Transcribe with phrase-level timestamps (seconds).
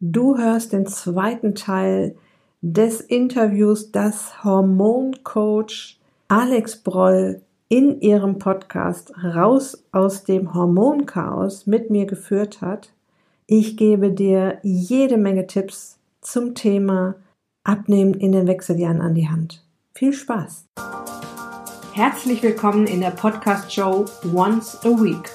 [0.00, 2.16] Du hörst den zweiten Teil
[2.60, 12.04] des Interviews, das Hormoncoach Alex Broll in ihrem Podcast Raus aus dem Hormonchaos mit mir
[12.04, 12.92] geführt hat.
[13.46, 17.14] Ich gebe dir jede Menge Tipps zum Thema
[17.64, 19.64] Abnehmen in den Wechseljahren an die Hand.
[19.94, 20.66] Viel Spaß!
[21.94, 24.04] Herzlich willkommen in der Podcast-Show
[24.34, 25.30] Once a Week,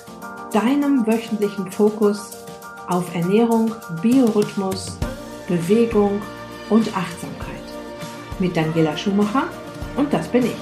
[0.53, 2.40] deinem wöchentlichen Fokus
[2.91, 4.97] auf Ernährung, Biorhythmus,
[5.47, 6.21] Bewegung
[6.69, 7.47] und Achtsamkeit.
[8.39, 9.47] Mit Daniela Schumacher
[9.95, 10.55] und das bin ich.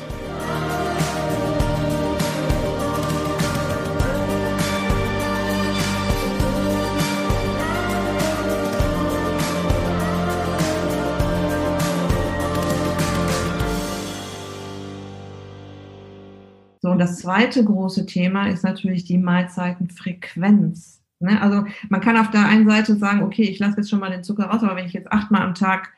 [16.82, 20.99] So, das zweite große Thema ist natürlich die Mahlzeitenfrequenz.
[21.20, 21.42] Ne?
[21.42, 24.24] Also man kann auf der einen Seite sagen, okay, ich lasse jetzt schon mal den
[24.24, 25.94] Zucker raus, aber wenn ich jetzt achtmal am Tag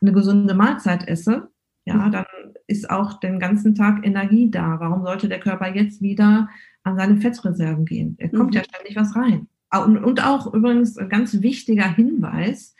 [0.00, 1.50] eine gesunde Mahlzeit esse,
[1.84, 2.12] ja, mhm.
[2.12, 2.24] dann
[2.66, 4.80] ist auch den ganzen Tag Energie da.
[4.80, 6.48] Warum sollte der Körper jetzt wieder
[6.82, 8.16] an seine Fettreserven gehen?
[8.18, 8.56] Er kommt mhm.
[8.56, 9.48] ja ständig was rein.
[9.70, 12.74] Und, und auch übrigens ein ganz wichtiger Hinweis,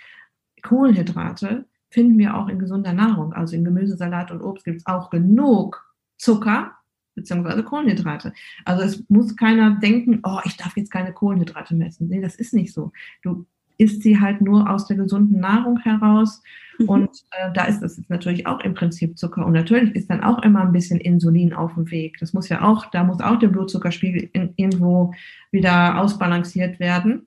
[0.63, 3.33] Kohlenhydrate finden wir auch in gesunder Nahrung.
[3.33, 5.85] Also in Gemüsesalat und Obst gibt es auch genug
[6.17, 6.73] Zucker,
[7.15, 8.33] beziehungsweise Kohlenhydrate.
[8.65, 12.09] Also es muss keiner denken, oh, ich darf jetzt keine Kohlenhydrate messen.
[12.09, 12.93] Nee, das ist nicht so.
[13.23, 13.47] Du
[13.79, 16.43] isst sie halt nur aus der gesunden Nahrung heraus.
[16.79, 16.89] Mhm.
[16.89, 19.45] Und äh, da ist das natürlich auch im Prinzip Zucker.
[19.47, 22.19] Und natürlich ist dann auch immer ein bisschen Insulin auf dem Weg.
[22.21, 25.15] Das muss ja auch, da muss auch der Blutzuckerspiegel in, irgendwo
[25.51, 27.27] wieder ausbalanciert werden.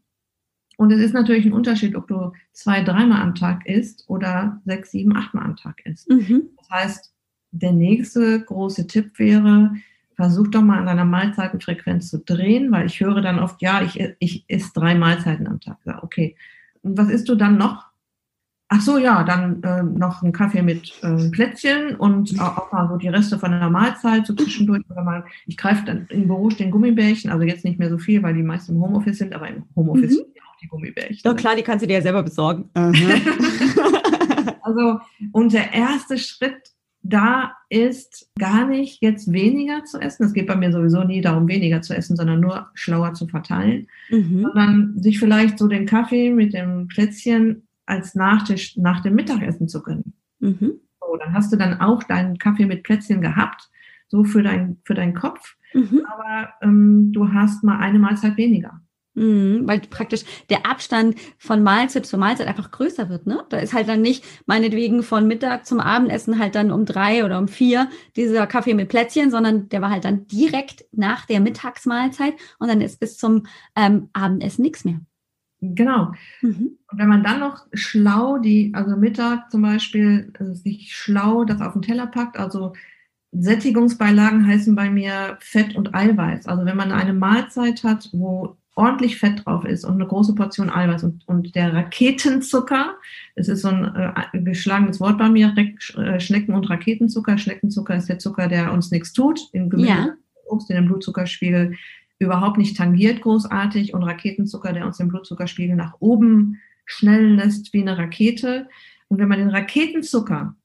[0.77, 4.91] Und es ist natürlich ein Unterschied, ob du zwei, dreimal am Tag isst oder sechs,
[4.91, 6.09] sieben, achtmal am Tag isst.
[6.09, 6.49] Mhm.
[6.57, 7.13] Das heißt,
[7.51, 9.71] der nächste große Tipp wäre,
[10.17, 13.99] versuch doch mal an deiner Mahlzeitenfrequenz zu drehen, weil ich höre dann oft, ja, ich,
[14.19, 15.77] ich esse drei Mahlzeiten am Tag.
[15.85, 16.35] Ja, okay.
[16.81, 17.85] Und was isst du dann noch?
[18.69, 22.97] Ach so, ja, dann äh, noch ein Kaffee mit äh, Plätzchen und auch mal so
[22.97, 24.83] die Reste von einer Mahlzeit so zwischendurch.
[24.89, 28.21] Oder mal, ich greife dann im Büro stehen Gummibärchen, also jetzt nicht mehr so viel,
[28.23, 30.15] weil die meisten im Homeoffice sind, aber im Homeoffice mhm.
[30.15, 31.21] sind auch die Gummibärchen.
[31.23, 32.69] Doch klar, die kannst du dir ja selber besorgen.
[32.73, 32.99] also,
[35.31, 40.25] und der erste Schritt da ist gar nicht jetzt weniger zu essen.
[40.25, 43.87] Es geht bei mir sowieso nie darum, weniger zu essen, sondern nur schlauer zu verteilen,
[44.09, 44.41] mhm.
[44.41, 49.81] sondern sich vielleicht so den Kaffee mit dem Plätzchen als Nachtisch nach dem Mittagessen zu
[49.81, 50.13] gönnen.
[50.39, 50.79] Mhm.
[50.99, 53.69] So, dann hast du dann auch deinen Kaffee mit Plätzchen gehabt,
[54.07, 56.01] so für, dein, für deinen Kopf, mhm.
[56.05, 58.81] aber ähm, du hast mal eine Mahlzeit weniger.
[59.17, 63.43] Mhm, weil praktisch der Abstand von Mahlzeit zu Mahlzeit einfach größer wird, ne?
[63.49, 67.39] Da ist halt dann nicht meinetwegen von Mittag zum Abendessen halt dann um drei oder
[67.39, 72.35] um vier dieser Kaffee mit Plätzchen, sondern der war halt dann direkt nach der Mittagsmahlzeit
[72.59, 74.99] und dann ist bis zum ähm, Abendessen nichts mehr.
[75.61, 76.11] Genau.
[76.43, 76.77] Mhm.
[76.91, 81.59] Und wenn man dann noch schlau die, also Mittag zum Beispiel, also sich schlau das
[81.61, 82.73] auf den Teller packt, also
[83.31, 86.45] Sättigungsbeilagen heißen bei mir Fett und Eiweiß.
[86.45, 90.69] Also wenn man eine Mahlzeit hat, wo ordentlich Fett drauf ist und eine große Portion
[90.69, 92.95] Eiweiß und, und der Raketenzucker,
[93.35, 97.37] das ist so ein äh, geschlagenes Wort bei mir, äh, Schnecken- und Raketenzucker.
[97.37, 100.13] Schneckenzucker ist der Zucker, der uns nichts tut, im Gemüse, ja.
[100.45, 101.75] Obst, in den Blutzuckerspiegel
[102.19, 107.81] überhaupt nicht tangiert großartig und Raketenzucker, der uns den Blutzuckerspiegel nach oben schnellen lässt wie
[107.81, 108.69] eine Rakete.
[109.07, 110.55] Und wenn man den Raketenzucker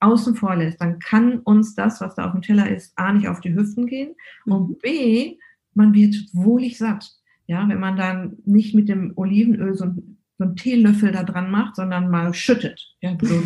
[0.00, 3.28] außen vor lässt, dann kann uns das, was da auf dem Teller ist, A, nicht
[3.28, 4.14] auf die Hüften gehen
[4.46, 4.76] und mhm.
[4.80, 5.36] B,
[5.74, 7.18] man wird wohlig satt.
[7.48, 9.86] Ja, wenn man dann nicht mit dem Olivenöl so,
[10.36, 12.94] so einen Teelöffel da dran macht, sondern mal schüttet.
[13.00, 13.42] Ja, so,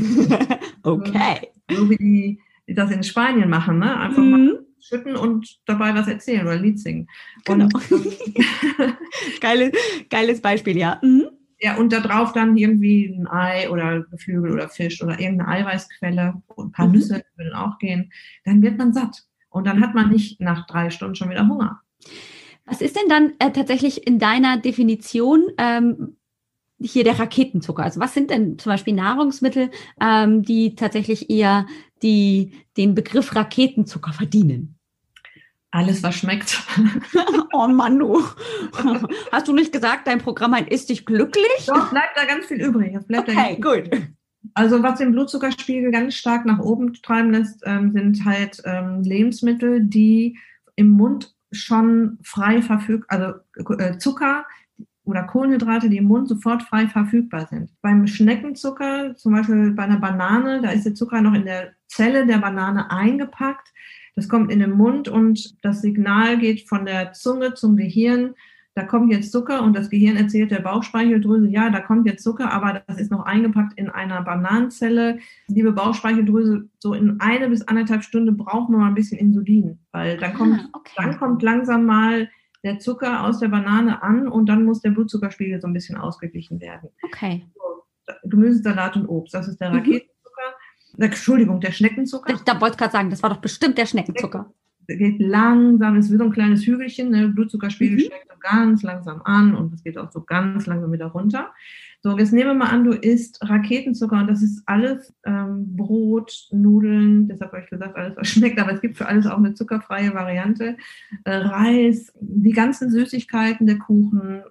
[0.83, 1.49] okay.
[1.71, 3.97] So, wie die, die, das in Spanien machen, ne?
[3.97, 4.31] Einfach mhm.
[4.31, 7.07] mal schütten und dabei was erzählen oder Lied singen.
[7.45, 7.69] Genau.
[9.41, 9.71] geiles,
[10.11, 11.01] geiles Beispiel, ja.
[11.01, 11.29] Mhm.
[11.61, 16.43] Ja, und da drauf dann irgendwie ein Ei oder Geflügel oder Fisch oder irgendeine Eiweißquelle
[16.49, 16.95] und ein paar mhm.
[16.95, 18.13] Nüsse würden auch gehen.
[18.45, 19.23] Dann wird man satt.
[19.49, 21.81] Und dann hat man nicht nach drei Stunden schon wieder Hunger.
[22.73, 26.17] Was ist denn dann äh, tatsächlich in deiner Definition ähm,
[26.81, 27.83] hier der Raketenzucker?
[27.83, 29.71] Also was sind denn zum Beispiel Nahrungsmittel,
[30.01, 31.67] ähm, die tatsächlich eher
[32.03, 34.79] die, den Begriff Raketenzucker verdienen?
[35.71, 36.63] Alles, was schmeckt.
[37.53, 38.25] oh Mann, du.
[39.31, 41.67] Hast du nicht gesagt, dein Programm ein ist dich glücklich?
[41.67, 42.97] Doch, bleibt da ganz viel übrig.
[42.97, 43.91] Okay, gut.
[44.55, 49.85] Also was den Blutzuckerspiegel ganz stark nach oben treiben lässt, ähm, sind halt ähm, Lebensmittel,
[49.85, 50.39] die
[50.75, 54.45] im Mund schon frei verfügbar, also äh, Zucker
[55.05, 57.71] oder Kohlenhydrate, die im Mund sofort frei verfügbar sind.
[57.83, 62.27] Beim Schneckenzucker, zum Beispiel bei einer Banane, da ist der Zucker noch in der Zelle
[62.27, 63.73] der Banane eingepackt.
[64.15, 68.35] Das kommt in den Mund und das Signal geht von der Zunge zum Gehirn
[68.75, 72.51] da kommt jetzt Zucker und das Gehirn erzählt der Bauchspeicheldrüse, ja, da kommt jetzt Zucker,
[72.51, 75.19] aber das ist noch eingepackt in einer Bananenzelle.
[75.49, 80.17] Liebe Bauchspeicheldrüse, so in eine bis anderthalb Stunden brauchen wir mal ein bisschen Insulin, weil
[80.17, 80.93] dann kommt, ah, okay.
[80.97, 82.31] dann kommt langsam mal
[82.65, 86.61] der Zucker aus der Banane an und dann muss der Blutzuckerspiegel so ein bisschen ausgeglichen
[86.61, 86.89] werden.
[87.03, 87.45] Okay.
[87.55, 89.77] So, Gemüsesalat und Obst, das ist der mhm.
[89.77, 90.09] Raketenzucker.
[90.97, 91.03] Mhm.
[91.03, 92.33] Entschuldigung, der Schneckenzucker.
[92.33, 94.51] Ich, da wollte gerade sagen, das war doch bestimmt der Schneckenzucker
[94.87, 97.29] geht langsam, ist wie so ein kleines Hügelchen, ne?
[97.29, 98.01] Blutzuckerspiegel mhm.
[98.01, 101.53] steigt so ganz langsam an und es geht auch so ganz langsam wieder runter.
[102.05, 106.49] So, jetzt nehmen wir mal an, du isst Raketenzucker und das ist alles ähm, Brot,
[106.51, 109.55] Nudeln, deshalb habe ich gesagt, alles was schmeckt, aber es gibt für alles auch eine
[109.55, 110.77] zuckerfreie Variante,
[111.25, 114.43] äh, Reis, die ganzen Süßigkeiten, der Kuchen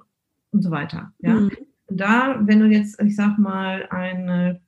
[0.51, 1.12] und so weiter.
[1.19, 1.34] Ja?
[1.34, 1.51] Mhm.
[1.89, 4.62] Da, wenn du jetzt, ich sag mal, eine,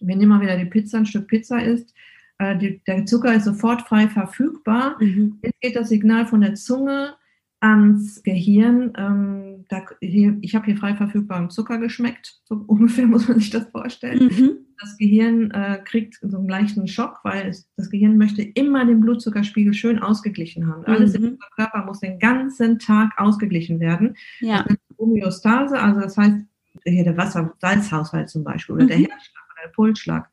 [0.00, 1.94] wir nehmen mal wieder die Pizza, ein Stück Pizza isst,
[2.42, 4.96] äh, die, der Zucker ist sofort frei verfügbar.
[5.00, 5.38] Mhm.
[5.42, 7.14] Jetzt geht das Signal von der Zunge
[7.60, 8.92] ans Gehirn.
[8.96, 13.50] Ähm, da, hier, ich habe hier frei verfügbaren Zucker geschmeckt, so ungefähr muss man sich
[13.50, 14.24] das vorstellen.
[14.24, 14.50] Mhm.
[14.80, 19.00] Das Gehirn äh, kriegt so einen leichten Schock, weil es, das Gehirn möchte immer den
[19.00, 20.80] Blutzuckerspiegel schön ausgeglichen haben.
[20.80, 20.88] Mhm.
[20.88, 24.16] Alles im Körper muss den ganzen Tag ausgeglichen werden.
[24.40, 24.66] Ja.
[24.98, 26.38] Homöostase, also das heißt,
[26.84, 29.06] hier der Wasser-Salzhaushalt zum Beispiel oder der mhm.
[29.06, 30.28] Herzschlag oder der Pulsschlag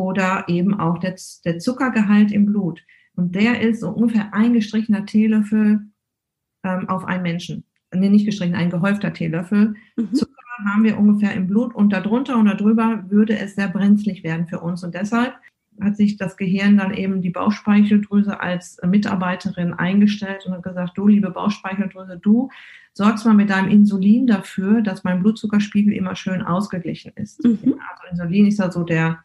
[0.00, 1.14] oder eben auch der,
[1.44, 2.82] der Zuckergehalt im Blut.
[3.16, 5.80] Und der ist so ungefähr ein gestrichener Teelöffel
[6.64, 7.64] ähm, auf einen Menschen.
[7.92, 9.74] Nee, nicht gestrichen, ein gehäufter Teelöffel.
[9.96, 10.14] Mhm.
[10.14, 10.32] Zucker
[10.64, 14.60] haben wir ungefähr im Blut und darunter und darüber würde es sehr brenzlig werden für
[14.60, 14.82] uns.
[14.82, 15.34] Und deshalb
[15.82, 21.08] hat sich das Gehirn dann eben die Bauchspeicheldrüse als Mitarbeiterin eingestellt und hat gesagt, du
[21.08, 22.48] liebe Bauchspeicheldrüse, du
[22.94, 27.44] sorgst mal mit deinem Insulin dafür, dass mein Blutzuckerspiegel immer schön ausgeglichen ist.
[27.44, 27.74] Mhm.
[27.90, 29.24] Also Insulin ist ja so der,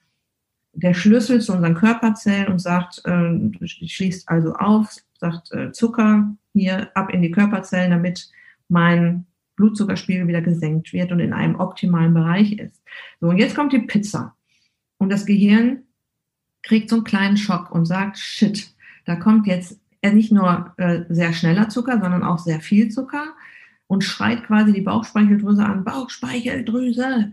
[0.76, 6.90] der Schlüssel zu unseren Körperzellen und sagt, äh, schließt also auf, sagt äh, Zucker hier
[6.96, 8.30] ab in die Körperzellen, damit
[8.68, 9.26] mein
[9.56, 12.84] Blutzuckerspiegel wieder gesenkt wird und in einem optimalen Bereich ist.
[13.22, 14.36] So, und jetzt kommt die Pizza.
[14.98, 15.84] Und das Gehirn
[16.62, 18.74] kriegt so einen kleinen Schock und sagt, shit,
[19.06, 23.34] da kommt jetzt nicht nur äh, sehr schneller Zucker, sondern auch sehr viel Zucker
[23.88, 27.32] und schreit quasi die Bauchspeicheldrüse an, Bauchspeicheldrüse,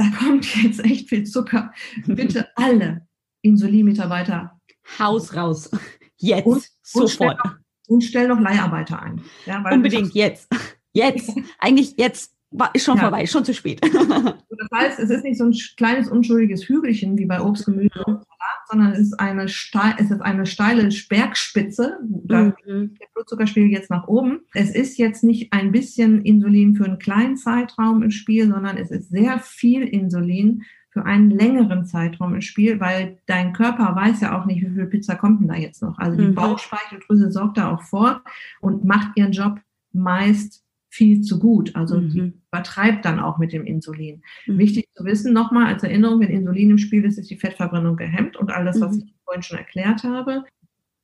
[0.00, 1.72] da kommt jetzt echt viel Zucker.
[2.06, 3.06] Bitte alle
[3.42, 4.58] Insulinmitarbeiter.
[4.98, 5.70] Haus raus.
[6.16, 6.46] Jetzt.
[6.46, 7.10] Und, sofort.
[7.10, 7.56] Und stell, noch,
[7.88, 9.22] und stell noch Leiharbeiter ein.
[9.46, 10.48] Ja, Unbedingt jetzt.
[10.92, 11.32] Jetzt.
[11.58, 12.32] Eigentlich jetzt.
[12.52, 13.02] War, ist schon ja.
[13.02, 13.80] vorbei, schon zu spät.
[13.84, 18.14] das heißt, es ist nicht so ein kleines unschuldiges Hügelchen wie bei Obst, Gemüse und
[18.14, 21.98] Salat, sondern es ist eine, steil, es ist eine steile Bergspitze.
[22.02, 22.94] Da mhm.
[23.00, 24.40] der Blutzuckerspiegel jetzt nach oben.
[24.54, 28.90] Es ist jetzt nicht ein bisschen Insulin für einen kleinen Zeitraum im Spiel, sondern es
[28.90, 34.38] ist sehr viel Insulin für einen längeren Zeitraum im Spiel, weil dein Körper weiß ja
[34.38, 35.98] auch nicht, wie viel Pizza kommt denn da jetzt noch.
[35.98, 36.34] Also die mhm.
[36.34, 38.22] Bauchspeicheldrüse sorgt da auch vor
[38.60, 39.60] und macht ihren Job
[39.92, 41.74] meist viel zu gut.
[41.76, 42.34] Also mhm.
[42.52, 44.22] übertreibt dann auch mit dem Insulin.
[44.46, 44.58] Mhm.
[44.58, 48.36] Wichtig zu wissen, nochmal als Erinnerung, wenn Insulin im Spiel ist, ist die Fettverbrennung gehemmt
[48.36, 49.04] und all das, was mhm.
[49.04, 50.44] ich vorhin schon erklärt habe.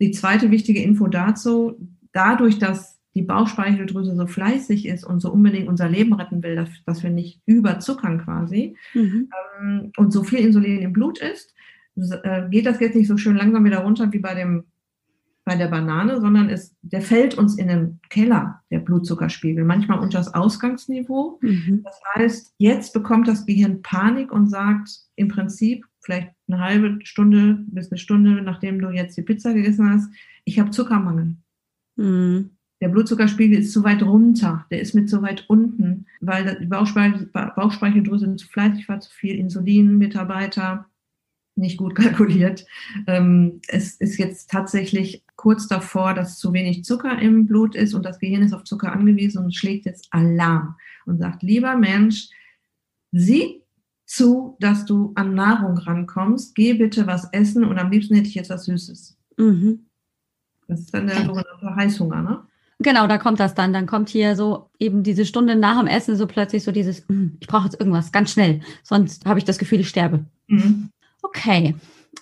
[0.00, 1.78] Die zweite wichtige Info dazu,
[2.12, 6.68] dadurch, dass die Bauchspeicheldrüse so fleißig ist und so unbedingt unser Leben retten will, dass,
[6.84, 9.30] dass wir nicht überzuckern quasi mhm.
[9.58, 11.54] ähm, und so viel Insulin im Blut ist,
[11.96, 14.64] äh, geht das jetzt nicht so schön langsam wieder runter wie bei dem
[15.46, 20.18] bei der Banane, sondern es, der fällt uns in den Keller, der Blutzuckerspiegel, manchmal unter
[20.18, 21.38] das Ausgangsniveau.
[21.40, 21.84] Mhm.
[21.84, 27.64] Das heißt, jetzt bekommt das Gehirn Panik und sagt im Prinzip, vielleicht eine halbe Stunde
[27.68, 30.10] bis eine Stunde, nachdem du jetzt die Pizza gegessen hast,
[30.44, 31.36] ich habe Zuckermangel.
[31.94, 32.50] Mhm.
[32.82, 37.30] Der Blutzuckerspiegel ist zu weit runter, der ist mit zu weit unten, weil die Bauchspeichel,
[37.32, 40.86] Bauchspeicheldrüse zu fleißig war, zu viel Insulin, Mitarbeiter,
[41.56, 42.66] nicht gut kalkuliert.
[43.06, 48.04] Ähm, es ist jetzt tatsächlich kurz davor, dass zu wenig Zucker im Blut ist und
[48.04, 52.28] das Gehirn ist auf Zucker angewiesen und schlägt jetzt Alarm und sagt, lieber Mensch,
[53.12, 53.62] sieh
[54.04, 58.34] zu, dass du an Nahrung rankommst, geh bitte was essen und am liebsten hätte ich
[58.34, 59.16] jetzt was Süßes.
[59.36, 59.86] Mhm.
[60.68, 62.42] Das ist dann der sogenannte Heißhunger, ne?
[62.78, 63.72] Genau, da kommt das dann.
[63.72, 67.38] Dann kommt hier so eben diese Stunde nach dem Essen so plötzlich so dieses, hm,
[67.40, 70.26] ich brauche jetzt irgendwas ganz schnell, sonst habe ich das Gefühl, ich sterbe.
[70.48, 70.90] Mhm.
[71.26, 71.74] Okay,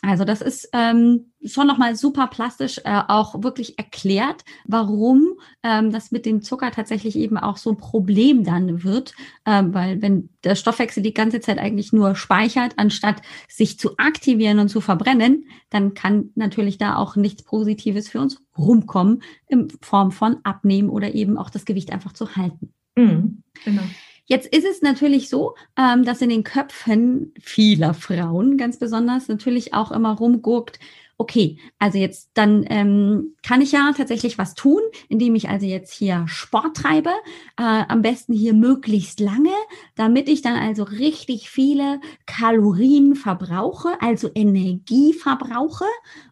[0.02, 6.10] also das ist ähm, schon nochmal super plastisch äh, auch wirklich erklärt, warum ähm, das
[6.10, 9.14] mit dem Zucker tatsächlich eben auch so ein Problem dann wird,
[9.46, 14.58] ähm, weil wenn der Stoffwechsel die ganze Zeit eigentlich nur speichert, anstatt sich zu aktivieren
[14.58, 20.12] und zu verbrennen, dann kann natürlich da auch nichts Positives für uns rumkommen in Form
[20.12, 22.72] von Abnehmen oder eben auch das Gewicht einfach zu halten.
[22.96, 23.82] Mhm, genau.
[24.26, 29.74] Jetzt ist es natürlich so, ähm, dass in den Köpfen vieler Frauen ganz besonders natürlich
[29.74, 30.78] auch immer rumguckt,
[31.16, 35.92] okay, also jetzt dann ähm, kann ich ja tatsächlich was tun, indem ich also jetzt
[35.92, 37.10] hier Sport treibe,
[37.56, 39.54] äh, am besten hier möglichst lange,
[39.94, 45.84] damit ich dann also richtig viele Kalorien verbrauche, also Energie verbrauche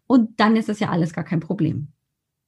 [0.07, 1.89] und dann ist das ja alles gar kein Problem.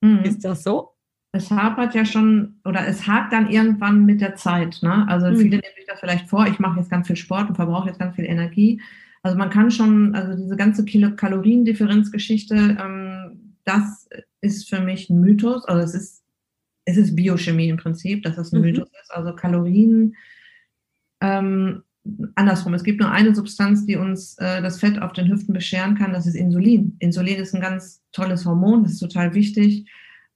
[0.01, 0.25] Mhm.
[0.25, 0.94] Ist das so?
[1.35, 4.79] Es hapert ja schon oder es hakt dann irgendwann mit der Zeit.
[4.83, 5.05] Ne?
[5.09, 5.37] Also mhm.
[5.37, 7.99] viele nehmen sich das vielleicht vor, ich mache jetzt ganz viel Sport und verbrauche jetzt
[7.99, 8.81] ganz viel Energie.
[9.23, 14.09] Also man kann schon, also diese ganze Kaloriendifferenzgeschichte, ähm, das
[14.43, 15.65] ist für mich ein Mythos.
[15.65, 16.23] Also es ist,
[16.85, 18.67] es ist Biochemie im Prinzip, dass das ein mhm.
[18.67, 19.13] Mythos ist.
[19.13, 20.15] Also Kalorien,
[21.21, 21.83] ähm,
[22.35, 25.97] andersrum, es gibt nur eine Substanz, die uns äh, das Fett auf den Hüften bescheren
[25.97, 26.97] kann, das ist Insulin.
[27.01, 29.87] Insulin ist ein ganz tolles Hormon, das ist total wichtig.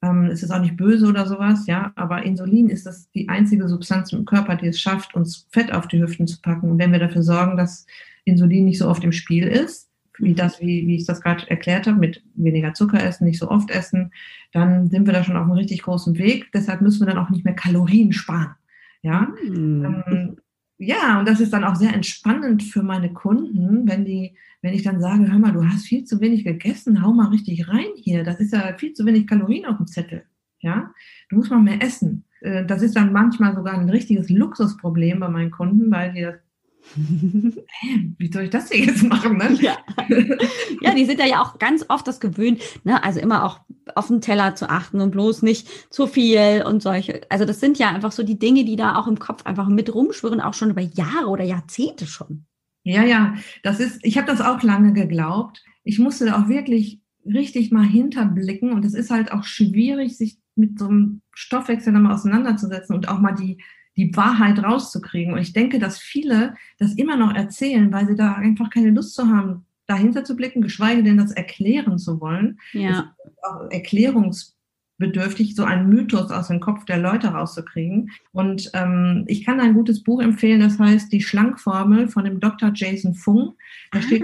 [0.02, 3.69] Ähm, es ist auch nicht böse oder sowas, ja, aber Insulin ist das die einzige
[3.69, 6.71] Substanz im Körper, die es schafft, uns Fett auf die Hüften zu packen.
[6.71, 7.87] Und wenn wir dafür sorgen, dass
[8.25, 9.88] Insulin nicht so oft im Spiel ist,
[10.19, 13.50] wie das, wie, wie ich das gerade erklärt habe, mit weniger Zucker essen, nicht so
[13.50, 14.12] oft essen,
[14.52, 16.50] dann sind wir da schon auf einem richtig großen Weg.
[16.52, 18.55] Deshalb müssen wir dann auch nicht mehr Kalorien sparen.
[19.02, 20.05] Ja, mhm.
[20.07, 20.37] ähm,
[20.78, 24.85] ja, und das ist dann auch sehr entspannend für meine Kunden, wenn die, wenn ich
[24.85, 28.23] dann sage, hör mal, du hast viel zu wenig gegessen, hau mal richtig rein hier.
[28.23, 30.25] Das ist ja viel zu wenig Kalorien auf dem Zettel.
[30.61, 30.92] Ja,
[31.28, 32.25] du musst mal mehr essen.
[32.40, 36.37] Äh, das ist dann manchmal sogar ein richtiges Luxusproblem bei meinen Kunden, weil die das
[36.97, 39.37] wie soll ich das hier jetzt machen?
[39.37, 39.57] Ne?
[39.61, 39.78] Ja.
[40.80, 43.02] ja, die sind ja auch ganz oft das gewöhnt, ne?
[43.02, 43.61] also immer auch
[43.95, 47.23] auf den Teller zu achten und bloß nicht zu viel und solche.
[47.28, 49.95] Also das sind ja einfach so die Dinge, die da auch im Kopf einfach mit
[49.95, 52.47] rumschwirren, auch schon über Jahre oder Jahrzehnte schon.
[52.85, 55.62] Ja, ja, das ist, ich habe das auch lange geglaubt.
[55.85, 60.38] Ich musste da auch wirklich richtig mal hinterblicken und es ist halt auch schwierig, sich
[60.54, 63.62] mit so einem Stoffwechsel dann mal auseinanderzusetzen und auch mal die
[63.99, 65.35] die Wahrheit rauszukriegen.
[65.35, 69.14] Und ich denke, dass viele das immer noch erzählen, weil sie da einfach keine Lust
[69.14, 72.61] zu haben, dahinter zu blicken, geschweige denn das erklären zu wollen.
[72.73, 73.14] Ja.
[73.43, 78.11] auch erklärungsbedürftig, so einen Mythos aus dem Kopf der Leute rauszukriegen.
[78.31, 82.71] Und ähm, ich kann ein gutes Buch empfehlen, das heißt Die Schlankformel von dem Dr.
[82.73, 83.57] Jason Fung.
[83.90, 84.02] Da ah.
[84.02, 84.23] steht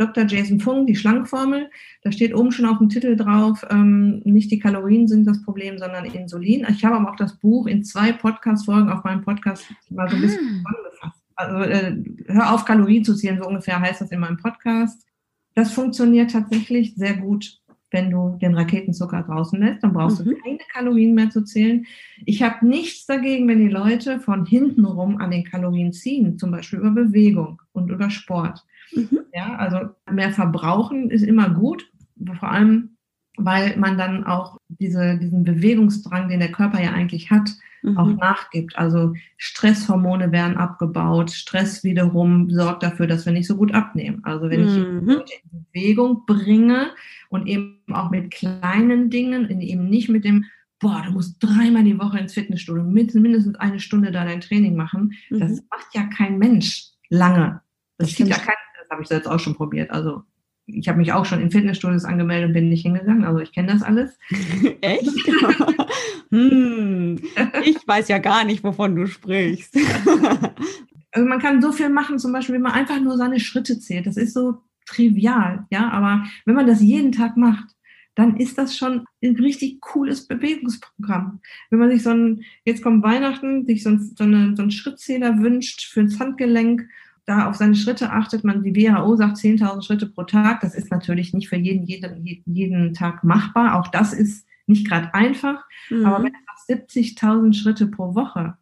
[0.00, 0.24] Dr.
[0.26, 1.70] Jason Fung, die Schlankformel.
[2.02, 5.78] Da steht oben schon auf dem Titel drauf, ähm, nicht die Kalorien sind das Problem,
[5.78, 6.66] sondern Insulin.
[6.70, 10.22] Ich habe aber auch das Buch in zwei Podcast-Folgen auf meinem Podcast mal so ein
[10.22, 10.70] bisschen ah.
[10.70, 11.22] zusammengefasst.
[11.36, 11.96] Also äh,
[12.28, 15.06] hör auf, Kalorien zu zählen, so ungefähr heißt das in meinem Podcast.
[15.54, 19.82] Das funktioniert tatsächlich sehr gut, wenn du den Raketenzucker draußen lässt.
[19.82, 20.30] Dann brauchst mhm.
[20.30, 21.84] du keine Kalorien mehr zu zählen.
[22.24, 26.52] Ich habe nichts dagegen, wenn die Leute von hinten rum an den Kalorien ziehen, zum
[26.52, 28.64] Beispiel über Bewegung und über Sport.
[28.92, 29.20] Mhm.
[29.32, 31.90] Ja, also mehr verbrauchen ist immer gut,
[32.38, 32.96] vor allem,
[33.36, 37.50] weil man dann auch diese, diesen Bewegungsdrang, den der Körper ja eigentlich hat,
[37.82, 37.96] mhm.
[37.96, 38.76] auch nachgibt.
[38.76, 41.30] Also Stresshormone werden abgebaut.
[41.30, 44.24] Stress wiederum sorgt dafür, dass wir nicht so gut abnehmen.
[44.24, 45.22] Also wenn mhm.
[45.24, 46.90] ich in Bewegung bringe
[47.28, 50.44] und eben auch mit kleinen Dingen, eben nicht mit dem
[50.80, 55.12] boah, du musst dreimal die Woche ins Fitnessstudio, mindestens eine Stunde da dein Training machen.
[55.28, 55.60] Das mhm.
[55.70, 57.60] macht ja kein Mensch lange.
[57.98, 58.54] Das, das zieht ja kein
[58.90, 59.90] habe ich selbst auch schon probiert.
[59.90, 60.22] Also
[60.66, 63.24] ich habe mich auch schon in Fitnessstudios angemeldet und bin nicht hingegangen.
[63.24, 64.18] Also ich kenne das alles.
[64.80, 65.10] Echt?
[66.30, 67.20] hm,
[67.64, 69.76] ich weiß ja gar nicht, wovon du sprichst.
[71.12, 74.06] also man kann so viel machen, zum Beispiel, wenn man einfach nur seine Schritte zählt.
[74.06, 75.90] Das ist so trivial, ja.
[75.90, 77.74] Aber wenn man das jeden Tag macht,
[78.16, 81.40] dann ist das schon ein richtig cooles Bewegungsprogramm.
[81.70, 84.72] Wenn man sich so ein, jetzt kommt Weihnachten, sich so, ein, so, eine, so einen
[84.72, 86.82] Schrittzähler wünscht für das Handgelenk
[87.26, 88.44] da auf seine Schritte achtet.
[88.44, 90.60] Man, die WHO sagt 10.000 Schritte pro Tag.
[90.60, 93.78] Das ist natürlich nicht für jeden, jeden, jeden Tag machbar.
[93.78, 95.64] Auch das ist nicht gerade einfach.
[95.90, 96.06] Mhm.
[96.06, 98.56] Aber wenn du 70.000 Schritte pro Woche,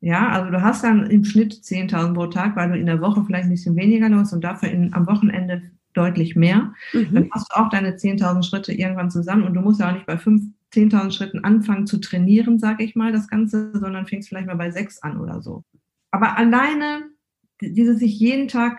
[0.00, 3.22] ja, also du hast dann im Schnitt 10.000 pro Tag, weil du in der Woche
[3.24, 6.72] vielleicht ein bisschen weniger los und dafür in, am Wochenende deutlich mehr.
[6.92, 7.08] Mhm.
[7.12, 10.06] Dann hast du auch deine 10.000 Schritte irgendwann zusammen und du musst ja auch nicht
[10.06, 14.56] bei 10.000 Schritten anfangen zu trainieren, sage ich mal, das Ganze, sondern fängst vielleicht mal
[14.56, 15.64] bei sechs an oder so.
[16.12, 17.09] Aber alleine
[17.60, 18.78] dieses sich jeden Tag,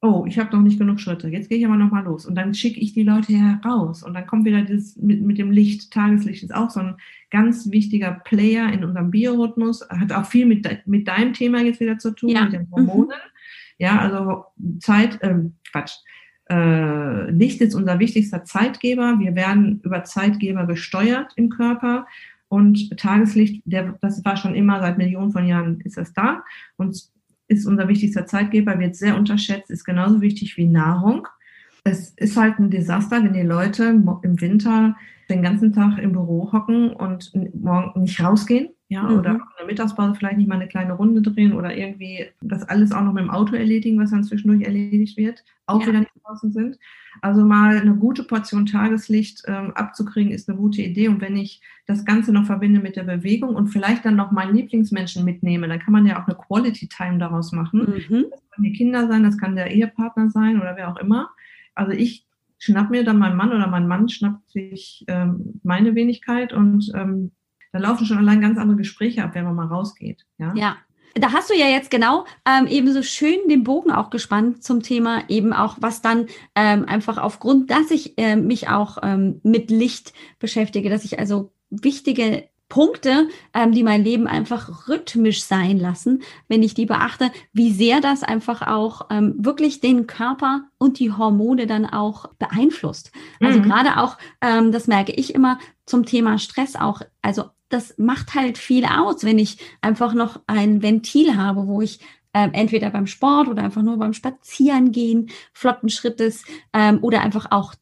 [0.00, 2.26] oh, ich habe noch nicht genug Schritte, jetzt gehe ich aber nochmal los.
[2.26, 4.02] Und dann schicke ich die Leute heraus.
[4.02, 6.96] Und dann kommt wieder dieses mit, mit dem Licht, Tageslicht ist auch so ein
[7.30, 11.98] ganz wichtiger Player in unserem Biorhythmus, hat auch viel mit, mit deinem Thema jetzt wieder
[11.98, 12.44] zu tun, ja.
[12.44, 13.08] mit den Hormonen.
[13.08, 13.32] Mhm.
[13.78, 14.44] Ja, also
[14.80, 15.94] Zeit, ähm, Quatsch.
[16.50, 19.18] Äh, Licht ist unser wichtigster Zeitgeber.
[19.18, 22.06] Wir werden über Zeitgeber gesteuert im Körper.
[22.48, 26.44] Und Tageslicht, der, das war schon immer seit Millionen von Jahren ist das da.
[26.76, 27.11] Und
[27.58, 31.28] ist unser wichtigster Zeitgeber, wird sehr unterschätzt, ist genauso wichtig wie Nahrung.
[31.84, 34.96] Es ist halt ein Desaster, wenn die Leute im Winter
[35.28, 38.70] den ganzen Tag im Büro hocken und morgen nicht rausgehen.
[38.92, 39.18] Ja, mhm.
[39.18, 42.92] oder in der Mittagspause vielleicht nicht mal eine kleine Runde drehen oder irgendwie das alles
[42.92, 45.86] auch noch mit dem Auto erledigen, was dann zwischendurch erledigt wird, auch ja.
[45.86, 46.78] wieder nicht draußen sind.
[47.22, 51.08] Also mal eine gute Portion Tageslicht ähm, abzukriegen, ist eine gute Idee.
[51.08, 54.54] Und wenn ich das Ganze noch verbinde mit der Bewegung und vielleicht dann noch meinen
[54.54, 57.80] Lieblingsmenschen mitnehme, dann kann man ja auch eine Quality Time daraus machen.
[57.80, 58.26] Mhm.
[58.30, 61.30] Das können die Kinder sein, das kann der Ehepartner sein oder wer auch immer.
[61.74, 62.26] Also ich
[62.58, 67.32] schnapp mir dann meinen Mann oder mein Mann schnappt sich ähm, meine Wenigkeit und ähm,
[67.72, 70.24] da laufen schon allein ganz andere Gespräche ab, wenn man mal rausgeht.
[70.38, 70.52] Ja.
[70.54, 70.76] ja.
[71.14, 74.82] Da hast du ja jetzt genau ähm, eben so schön den Bogen auch gespannt zum
[74.82, 79.70] Thema eben auch, was dann ähm, einfach aufgrund, dass ich äh, mich auch ähm, mit
[79.70, 86.22] Licht beschäftige, dass ich also wichtige Punkte, ähm, die mein Leben einfach rhythmisch sein lassen,
[86.48, 91.12] wenn ich die beachte, wie sehr das einfach auch ähm, wirklich den Körper und die
[91.12, 93.12] Hormone dann auch beeinflusst.
[93.40, 93.64] Also mhm.
[93.64, 98.58] gerade auch, ähm, das merke ich immer zum Thema Stress auch, also das macht halt
[98.58, 102.00] viel aus, wenn ich einfach noch ein Ventil habe, wo ich
[102.34, 107.74] ähm, entweder beim Sport oder einfach nur beim Spazierengehen flotten Schrittes ähm, oder einfach auch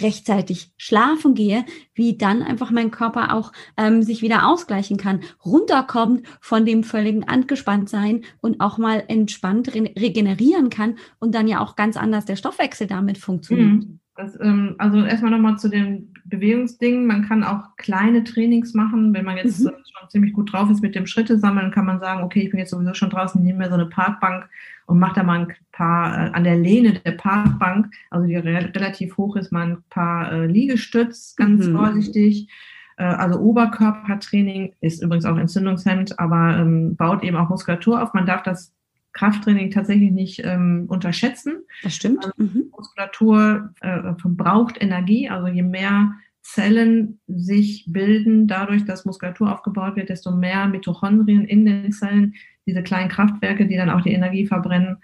[0.00, 6.26] rechtzeitig schlafen gehe, wie dann einfach mein Körper auch ähm, sich wieder ausgleichen kann, runterkommt
[6.40, 11.76] von dem völligen Angespanntsein und auch mal entspannt re regenerieren kann und dann ja auch
[11.76, 13.84] ganz anders der Stoffwechsel damit funktioniert.
[13.84, 14.00] Mhm.
[14.20, 17.06] Das, ähm, also erstmal nochmal zu den Bewegungsdingen.
[17.06, 19.14] Man kann auch kleine Trainings machen.
[19.14, 19.70] Wenn man jetzt mhm.
[19.70, 22.58] schon ziemlich gut drauf ist mit dem Schritte sammeln, kann man sagen, okay, ich bin
[22.58, 24.48] jetzt sowieso schon draußen, nehme mir so eine Parkbank
[24.86, 28.70] und mache da mal ein paar äh, an der Lehne der Parkbank, also die re
[28.74, 31.76] relativ hoch ist, mal ein paar äh, Liegestütz, ganz mhm.
[31.76, 32.48] vorsichtig.
[32.96, 38.14] Äh, also Oberkörpertraining ist übrigens auch entzündungshemmend, aber ähm, baut eben auch Muskulatur auf.
[38.14, 38.74] Man darf das
[39.12, 41.64] Krafttraining tatsächlich nicht ähm, unterschätzen.
[41.82, 42.24] Das stimmt.
[42.24, 42.70] Also, mhm.
[42.76, 46.12] Muskulatur äh, verbraucht Energie, also je mehr
[46.42, 52.34] Zellen sich bilden, dadurch, dass Muskulatur aufgebaut wird, desto mehr Mitochondrien in den Zellen,
[52.66, 54.98] diese kleinen Kraftwerke, die dann auch die Energie verbrennen,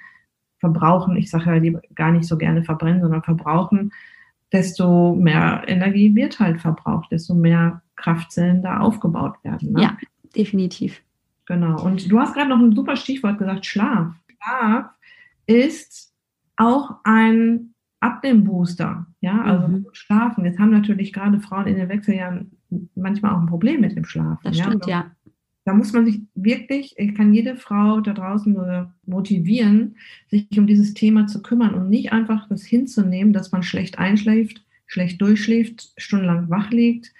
[0.58, 1.16] verbrauchen.
[1.16, 3.92] Ich sage ja gar nicht so gerne verbrennen, sondern verbrauchen,
[4.52, 9.72] desto mehr Energie wird halt verbraucht, desto mehr Kraftzellen da aufgebaut werden.
[9.72, 9.82] Ne?
[9.82, 9.96] Ja,
[10.34, 11.02] definitiv.
[11.46, 11.82] Genau.
[11.82, 14.14] Und du hast gerade noch ein super Stichwort gesagt, Schlaf.
[14.28, 14.90] Schlaf
[15.46, 16.12] ist
[16.56, 19.06] auch ein Abnehmbooster.
[19.20, 19.86] Ja, also mhm.
[19.92, 20.44] schlafen.
[20.44, 22.52] Jetzt haben natürlich gerade Frauen in den Wechseljahren
[22.94, 24.40] manchmal auch ein Problem mit dem Schlafen.
[24.42, 25.10] Das stimmt, ja.
[25.64, 29.96] Da muss man sich wirklich, ich kann jede Frau da draußen nur motivieren,
[30.28, 34.64] sich um dieses Thema zu kümmern und nicht einfach das hinzunehmen, dass man schlecht einschläft,
[34.86, 37.12] schlecht durchschläft, stundenlang wach liegt,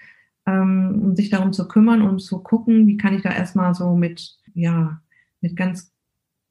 [0.47, 3.95] ähm, um sich darum zu kümmern und zu gucken, wie kann ich da erstmal so
[3.95, 5.01] mit, ja,
[5.41, 5.93] mit ganz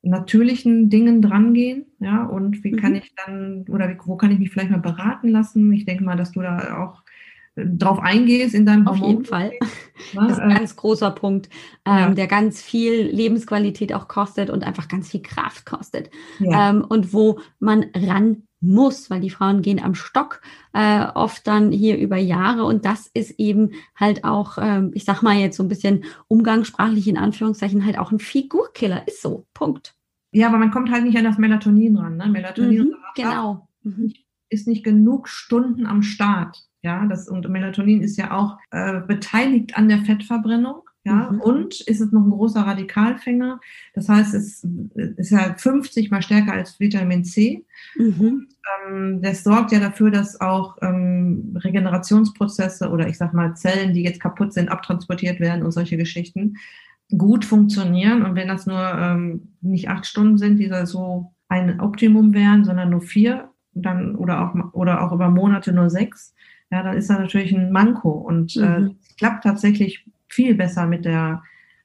[0.03, 2.77] natürlichen Dingen drangehen, ja, und wie mhm.
[2.77, 5.73] kann ich dann, oder wie, wo kann ich mich vielleicht mal beraten lassen?
[5.73, 7.03] Ich denke mal, dass du da auch
[7.57, 9.53] äh, drauf eingehst in deinem Auf jeden Fall.
[10.15, 11.49] Das ist ein ganz großer Punkt,
[11.87, 12.11] ähm, ja.
[12.11, 16.11] der ganz viel Lebensqualität auch kostet und einfach ganz viel Kraft kostet.
[16.39, 16.71] Ja.
[16.71, 20.41] Ähm, und wo man ran muss, weil die Frauen gehen am Stock
[20.73, 25.23] äh, oft dann hier über Jahre und das ist eben halt auch, ähm, ich sag
[25.23, 29.95] mal jetzt so ein bisschen umgangssprachlich in Anführungszeichen halt auch ein Figurkiller, ist so, Punkt.
[30.33, 32.17] Ja, aber man kommt halt nicht an das Melatonin ran.
[32.17, 32.27] Ne?
[32.29, 33.69] Melatonin mhm, genau.
[33.83, 34.13] Mhm.
[34.51, 36.67] ist nicht genug Stunden am Start.
[36.83, 40.83] Ja, das, und Melatonin ist ja auch äh, beteiligt an der Fettverbrennung.
[41.07, 41.41] Ja, mhm.
[41.41, 43.61] und ist es noch ein großer Radikalfänger.
[43.95, 47.65] Das heißt, es ist ja 50 mal stärker als Vitamin C.
[47.97, 48.49] Mhm.
[48.89, 54.03] Ähm, das sorgt ja dafür, dass auch ähm, Regenerationsprozesse oder ich sag mal Zellen, die
[54.03, 56.57] jetzt kaputt sind, abtransportiert werden und solche Geschichten
[57.17, 58.25] gut funktionieren.
[58.25, 62.65] Und wenn das nur ähm, nicht acht Stunden sind, die da so ein Optimum wären,
[62.65, 66.35] sondern nur vier, dann oder auch oder auch über Monate nur sechs,
[66.73, 68.11] ja, dann ist da natürlich ein Manko.
[68.11, 68.87] Und äh, mhm.
[68.87, 70.05] äh, klappt tatsächlich
[70.37, 71.43] viel besser mit der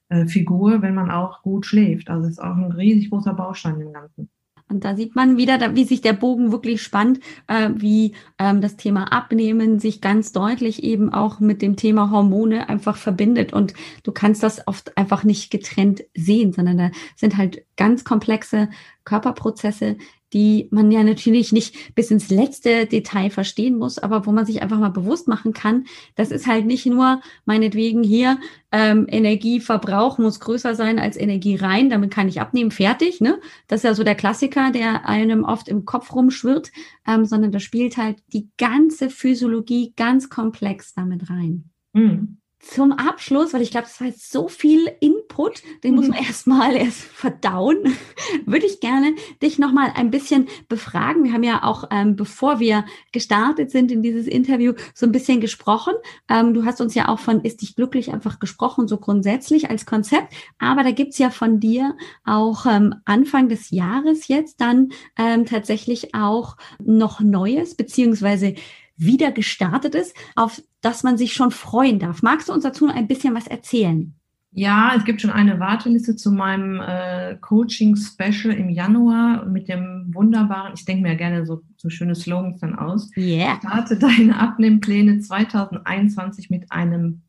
[0.10, 2.10] äh, Figur, wenn man auch gut schläft.
[2.10, 4.30] Also es ist auch ein riesig großer Baustein im Ganzen.
[4.68, 8.78] Und da sieht man wieder, wie sich der Bogen wirklich spannt, äh, wie ähm, das
[8.78, 13.52] Thema Abnehmen sich ganz deutlich eben auch mit dem Thema Hormone einfach verbindet.
[13.52, 18.70] Und du kannst das oft einfach nicht getrennt sehen, sondern da sind halt ganz komplexe
[19.04, 19.98] Körperprozesse,
[20.34, 24.62] die man ja natürlich nicht bis ins letzte Detail verstehen muss, aber wo man sich
[24.62, 28.40] einfach mal bewusst machen kann, das ist halt nicht nur meinetwegen hier
[28.72, 33.20] ähm, Energieverbrauch muss größer sein als Energie rein, damit kann ich abnehmen, fertig.
[33.20, 33.40] Ne?
[33.68, 36.72] Das ist ja so der Klassiker, der einem oft im Kopf rumschwirrt,
[37.06, 41.70] ähm, sondern da spielt halt die ganze Physiologie ganz komplex damit rein.
[41.94, 42.41] Mhm.
[42.62, 46.26] Zum Abschluss, weil ich glaube, das war jetzt so viel Input, den muss man mhm.
[46.26, 47.78] erstmal erst verdauen,
[48.46, 51.24] würde ich gerne dich nochmal ein bisschen befragen.
[51.24, 55.42] Wir haben ja auch, ähm, bevor wir gestartet sind in dieses Interview, so ein bisschen
[55.42, 55.94] gesprochen.
[56.30, 59.86] Ähm, du hast uns ja auch von Ist dich glücklich einfach gesprochen, so grundsätzlich als
[59.86, 60.34] Konzept.
[60.60, 61.96] Aber da gibt's ja von dir
[62.26, 68.56] auch ähm, Anfang des Jahres jetzt dann ähm, tatsächlich auch noch Neues, beziehungsweise
[68.98, 72.22] wieder gestartet ist, auf das man sich schon freuen darf.
[72.22, 74.14] Magst du uns dazu ein bisschen was erzählen?
[74.54, 80.74] Ja, es gibt schon eine Warteliste zu meinem äh, Coaching-Special im Januar mit dem wunderbaren,
[80.76, 83.10] ich denke mir gerne so, so schöne Slogans dann aus.
[83.16, 83.60] Yeah.
[83.60, 87.22] Starte deine Abnehmpläne 2021 mit einem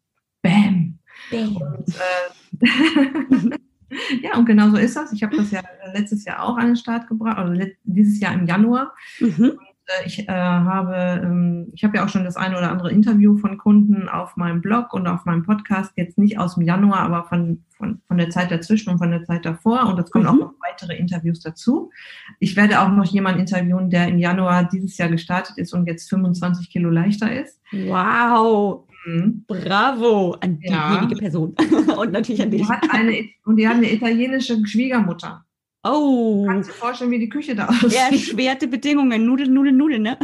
[0.42, 0.98] Bam.
[1.30, 1.56] Bam.
[1.56, 3.58] Und, äh,
[4.22, 5.12] ja, und genau so ist das.
[5.12, 5.62] Ich habe das ja
[5.94, 8.94] letztes Jahr auch an den Start gebracht, also dieses Jahr im Januar.
[9.20, 9.52] Mhm.
[9.86, 13.36] Äh, ich äh, habe, ähm, ich habe ja auch schon das eine oder andere Interview
[13.36, 17.24] von Kunden auf meinem Blog und auf meinem Podcast, jetzt nicht aus dem Januar, aber
[17.24, 19.86] von, von, von der Zeit dazwischen und von der Zeit davor.
[19.86, 20.30] Und es kommen mhm.
[20.30, 21.90] auch noch weitere Interviews dazu.
[22.38, 26.08] Ich werde auch noch jemanden interviewen, der im Januar dieses Jahr gestartet ist und jetzt
[26.08, 27.60] 25 Kilo leichter ist.
[27.72, 28.86] Wow!
[29.04, 29.44] Mhm.
[29.48, 31.18] Bravo an diejenige ja.
[31.18, 31.54] Person
[31.98, 32.68] und natürlich an dich.
[32.68, 35.44] Hat eine, und die hat eine italienische Schwiegermutter.
[35.84, 36.44] Oh.
[36.46, 37.94] Kannst du dir vorstellen, wie die Küche da aussieht?
[37.94, 39.26] Erschwerte Bedingungen.
[39.26, 40.18] Nudeln, Nudeln, Nudeln, ne?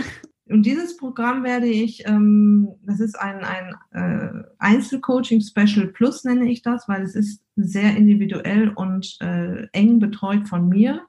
[0.51, 6.51] Und dieses Programm werde ich, ähm, das ist ein, ein äh, Einzelcoaching Special Plus, nenne
[6.51, 11.03] ich das, weil es ist sehr individuell und äh, eng betreut von mir.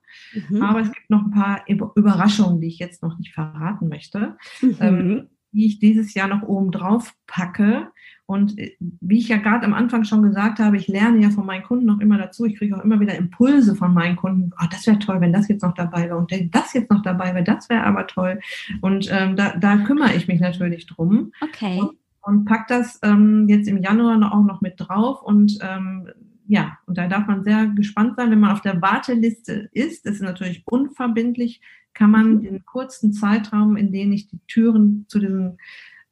[0.49, 0.62] Mhm.
[0.62, 4.77] Aber es gibt noch ein paar Überraschungen, die ich jetzt noch nicht verraten möchte, mhm.
[4.81, 7.88] ähm, die ich dieses Jahr noch oben drauf packe.
[8.30, 11.48] Und äh, wie ich ja gerade am Anfang schon gesagt habe, ich lerne ja von
[11.48, 12.46] meinen Kunden noch immer dazu.
[12.46, 14.52] Ich kriege auch immer wieder Impulse von meinen Kunden.
[14.62, 16.18] Oh, das wäre toll, wenn das jetzt noch dabei wäre.
[16.18, 18.39] Und das jetzt noch dabei wäre, das wäre aber toll.
[18.82, 21.32] Und ähm, da, da kümmere ich mich natürlich drum.
[21.42, 21.80] Okay.
[21.80, 25.24] Und, und pack das ähm, jetzt im Januar auch noch mit drauf.
[25.24, 26.10] Und ähm,
[26.46, 30.06] ja, und da darf man sehr gespannt sein, wenn man auf der Warteliste ist.
[30.06, 31.62] Das ist natürlich unverbindlich,
[31.96, 32.42] kann man mhm.
[32.44, 35.58] den kurzen Zeitraum, in dem ich die Türen zu diesem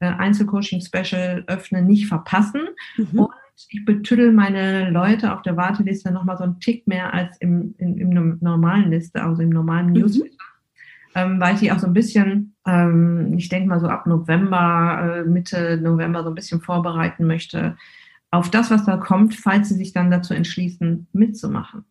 [0.06, 2.62] Einzelcoaching-Special öffne, nicht verpassen.
[2.96, 3.20] Mhm.
[3.20, 3.30] Und
[3.68, 7.98] ich betüdel meine Leute auf der Warteliste nochmal so einen Tick mehr als im, in,
[7.98, 9.94] im normalen Liste, also im normalen mhm.
[9.94, 10.34] Newsletter.
[11.14, 15.22] Ähm, weil ich die auch so ein bisschen, ähm, ich denke mal so ab November,
[15.24, 17.76] äh, Mitte November so ein bisschen vorbereiten möchte
[18.30, 21.84] auf das, was da kommt, falls sie sich dann dazu entschließen, mitzumachen.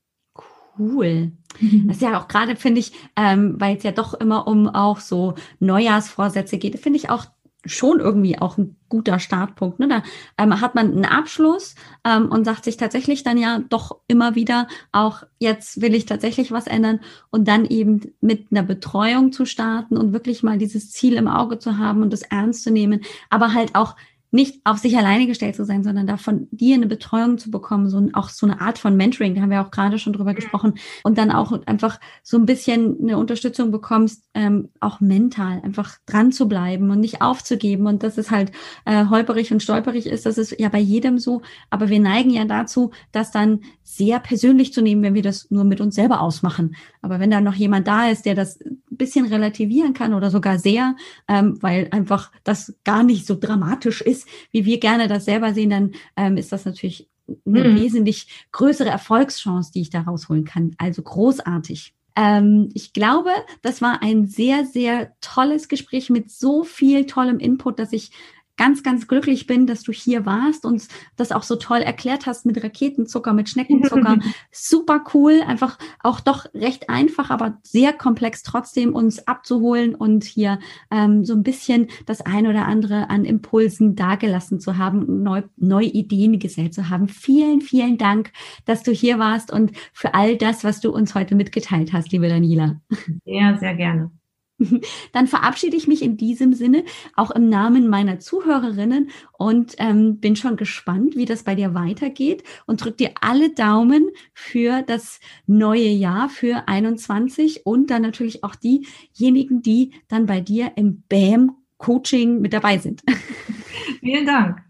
[0.78, 1.32] Cool.
[1.60, 5.00] Das ist ja auch gerade, finde ich, ähm, weil es ja doch immer um auch
[5.00, 7.26] so Neujahrsvorsätze geht, finde ich auch
[7.68, 9.80] schon irgendwie auch ein guter Startpunkt.
[9.80, 9.88] Ne?
[9.88, 10.04] Da
[10.38, 14.68] ähm, hat man einen Abschluss ähm, und sagt sich tatsächlich dann ja doch immer wieder,
[14.92, 17.00] auch jetzt will ich tatsächlich was ändern
[17.30, 21.60] und dann eben mit einer Betreuung zu starten und wirklich mal dieses Ziel im Auge
[21.60, 23.96] zu haben und das ernst zu nehmen, aber halt auch
[24.32, 27.90] nicht auf sich alleine gestellt zu sein, sondern da von dir eine Betreuung zu bekommen,
[27.90, 30.74] so auch so eine Art von Mentoring, da haben wir auch gerade schon drüber gesprochen,
[31.04, 36.32] und dann auch einfach so ein bisschen eine Unterstützung bekommst, ähm, auch mental einfach dran
[36.32, 37.88] zu bleiben und nicht aufzugeben.
[37.88, 38.52] Und dass es halt
[38.86, 42.46] äh, holperig und stolperig ist, das ist ja bei jedem so, aber wir neigen ja
[42.46, 46.76] dazu, das dann sehr persönlich zu nehmen, wenn wir das nur mit uns selber ausmachen.
[47.02, 50.60] Aber wenn da noch jemand da ist, der das ein bisschen relativieren kann oder sogar
[50.60, 50.96] sehr,
[51.28, 55.54] ähm, weil einfach das gar nicht so dramatisch ist, ist, wie wir gerne das selber
[55.54, 57.10] sehen, dann ähm, ist das natürlich
[57.46, 57.76] eine mhm.
[57.76, 60.76] wesentlich größere Erfolgschance, die ich da rausholen kann.
[60.78, 61.94] Also großartig.
[62.16, 63.30] Ähm, ich glaube,
[63.62, 68.12] das war ein sehr, sehr tolles Gespräch mit so viel tollem Input, dass ich
[68.58, 72.46] ganz, ganz glücklich bin, dass du hier warst und das auch so toll erklärt hast
[72.46, 74.18] mit Raketenzucker, mit Schneckenzucker.
[74.52, 80.60] Super cool, einfach auch doch recht einfach, aber sehr komplex trotzdem uns abzuholen und hier
[80.92, 85.88] ähm, so ein bisschen das ein oder andere an Impulsen dagelassen zu haben, neu, neue
[85.88, 87.08] Ideen gesellt zu haben.
[87.08, 88.32] Vielen, vielen Dank,
[88.66, 92.28] dass du hier warst und für all das, was du uns heute mitgeteilt hast, liebe
[92.28, 92.82] Daniela.
[93.26, 94.12] Ja, sehr gerne.
[95.14, 96.84] Dann verabschiede ich mich in diesem Sinne
[97.16, 102.44] auch im Namen meiner Zuhörerinnen und ähm, bin schon gespannt, wie das bei dir weitergeht
[102.66, 108.56] und drück dir alle Daumen für das neue Jahr für 21 und dann natürlich auch
[108.56, 113.04] diejenigen, die dann bei dir im BAM Coaching mit dabei sind.
[114.00, 114.62] Vielen Dank.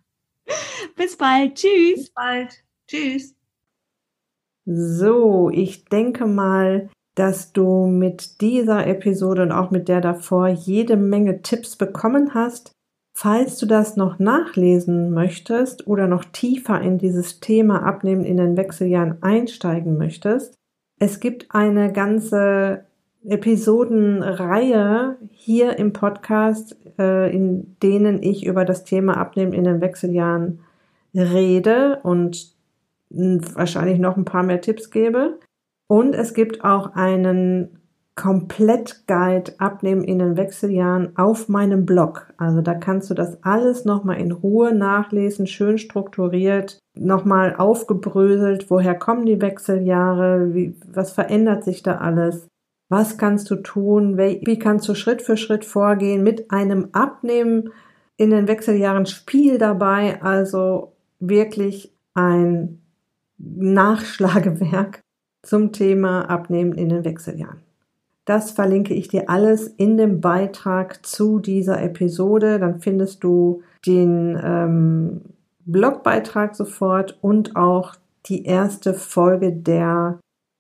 [0.96, 1.56] Bis bald.
[1.56, 1.96] Tschüss.
[1.96, 2.64] Bis bald.
[2.88, 3.36] Tschüss.
[4.66, 10.98] So, ich denke mal, dass du mit dieser Episode und auch mit der davor jede
[10.98, 12.72] Menge Tipps bekommen hast.
[13.16, 18.56] Falls du das noch nachlesen möchtest oder noch tiefer in dieses Thema Abnehmen in den
[18.56, 20.54] Wechseljahren einsteigen möchtest,
[21.00, 22.86] es gibt eine ganze
[23.26, 30.60] Episodenreihe hier im Podcast, äh, in denen ich über das Thema Abnehmen in den Wechseljahren
[31.16, 32.56] rede und
[33.10, 35.40] wahrscheinlich noch ein paar mehr Tipps gebe.
[35.88, 37.78] Und es gibt auch einen
[38.18, 42.34] Komplett-Guide Abnehmen in den Wechseljahren auf meinem Blog.
[42.38, 48.96] Also da kannst du das alles nochmal in Ruhe nachlesen, schön strukturiert, nochmal aufgebröselt, woher
[48.96, 52.48] kommen die Wechseljahre, wie, was verändert sich da alles,
[52.90, 57.70] was kannst du tun, wie, wie kannst du Schritt für Schritt vorgehen mit einem Abnehmen
[58.18, 59.06] in den Wechseljahren?
[59.06, 62.82] Spiel dabei, also wirklich ein
[63.38, 65.04] Nachschlagewerk
[65.48, 67.62] zum Thema Abnehmen in den Wechseljahren.
[68.26, 72.60] Das verlinke ich dir alles in dem Beitrag zu dieser Episode.
[72.60, 75.22] Dann findest du den ähm,
[75.66, 80.20] Blogbeitrag sofort und auch die erste Folge der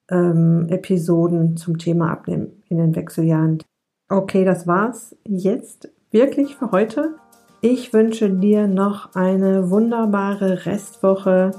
[0.09, 3.61] ähm, Episoden zum Thema Abnehmen in den Wechseljahren.
[4.09, 7.15] Okay, das war's jetzt wirklich für heute.
[7.59, 11.51] Ich wünsche dir noch eine wunderbare Restwoche.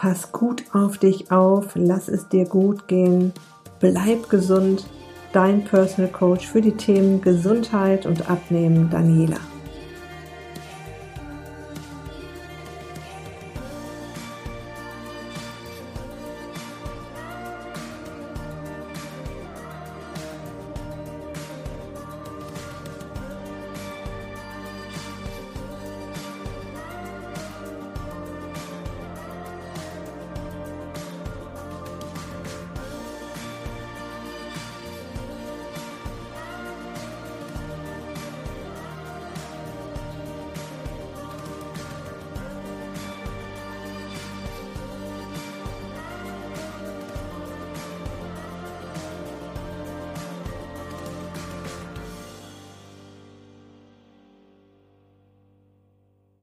[0.00, 3.34] Pass gut auf dich auf, lass es dir gut gehen,
[3.80, 4.86] bleib gesund
[5.34, 9.36] dein Personal Coach für die Themen Gesundheit und Abnehmen, Daniela.